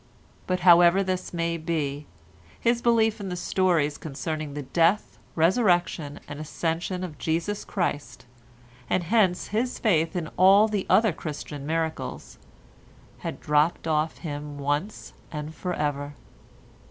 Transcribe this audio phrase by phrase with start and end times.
[0.47, 2.07] But however this may be,
[2.59, 8.25] his belief in the stories concerning the Death, Resurrection and Ascension of Jesus Christ,
[8.89, 12.39] and hence his faith in all the other Christian miracles,
[13.19, 16.15] had dropped off him once and for ever.